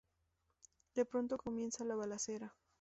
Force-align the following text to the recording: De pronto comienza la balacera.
De 0.95 1.05
pronto 1.05 1.37
comienza 1.37 1.85
la 1.85 1.93
balacera. 1.93 2.55